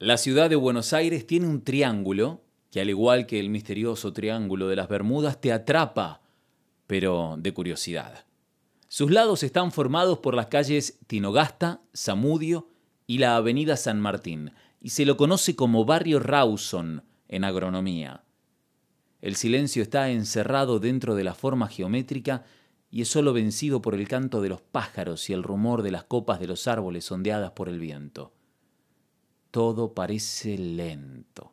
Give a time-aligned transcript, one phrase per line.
[0.00, 4.68] La ciudad de Buenos Aires tiene un triángulo que al igual que el misterioso triángulo
[4.68, 6.22] de las Bermudas te atrapa,
[6.86, 8.24] pero de curiosidad.
[8.86, 12.68] Sus lados están formados por las calles Tinogasta, Zamudio
[13.08, 18.22] y la avenida San Martín, y se lo conoce como barrio Rawson en agronomía.
[19.20, 22.44] El silencio está encerrado dentro de la forma geométrica
[22.88, 26.04] y es solo vencido por el canto de los pájaros y el rumor de las
[26.04, 28.37] copas de los árboles ondeadas por el viento
[29.50, 31.52] todo parece lento,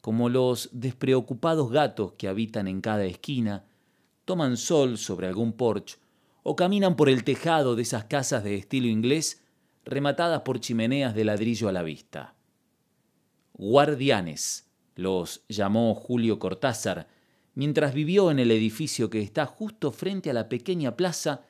[0.00, 3.64] como los despreocupados gatos que habitan en cada esquina,
[4.24, 5.98] toman sol sobre algún porche
[6.42, 9.42] o caminan por el tejado de esas casas de estilo inglés
[9.84, 12.34] rematadas por chimeneas de ladrillo a la vista.
[13.54, 17.08] Guardianes los llamó Julio Cortázar
[17.54, 21.42] mientras vivió en el edificio que está justo frente a la pequeña plaza,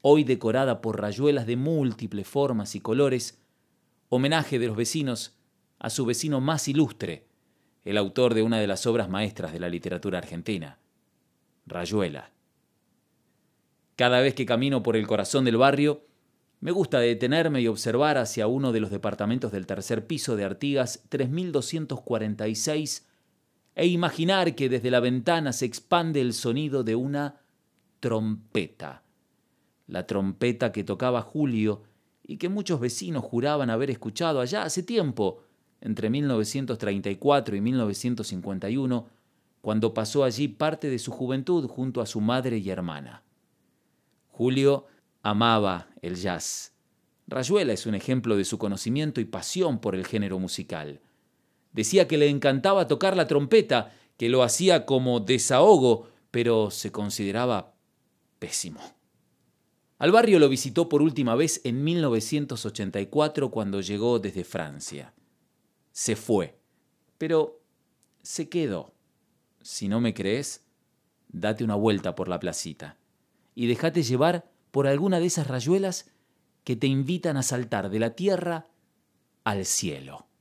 [0.00, 3.38] hoy decorada por rayuelas de múltiples formas y colores,
[4.10, 5.38] homenaje de los vecinos
[5.78, 7.28] a su vecino más ilustre,
[7.84, 10.78] el autor de una de las obras maestras de la literatura argentina,
[11.64, 12.32] Rayuela.
[13.94, 16.04] Cada vez que camino por el corazón del barrio,
[16.58, 21.04] me gusta detenerme y observar hacia uno de los departamentos del tercer piso de Artigas
[21.08, 23.06] 3246
[23.76, 27.40] e imaginar que desde la ventana se expande el sonido de una
[28.00, 29.04] trompeta.
[29.86, 31.84] La trompeta que tocaba Julio
[32.30, 35.42] y que muchos vecinos juraban haber escuchado allá hace tiempo,
[35.80, 39.08] entre 1934 y 1951,
[39.60, 43.24] cuando pasó allí parte de su juventud junto a su madre y hermana.
[44.28, 44.86] Julio
[45.22, 46.72] amaba el jazz.
[47.26, 51.00] Rayuela es un ejemplo de su conocimiento y pasión por el género musical.
[51.72, 57.74] Decía que le encantaba tocar la trompeta, que lo hacía como desahogo, pero se consideraba
[58.38, 58.99] pésimo.
[60.00, 65.12] Al barrio lo visitó por última vez en 1984 cuando llegó desde Francia.
[65.92, 66.58] Se fue,
[67.18, 67.60] pero
[68.22, 68.94] se quedó.
[69.60, 70.64] Si no me crees,
[71.28, 72.96] date una vuelta por la placita
[73.54, 76.10] y déjate llevar por alguna de esas rayuelas
[76.64, 78.68] que te invitan a saltar de la tierra
[79.44, 80.26] al cielo.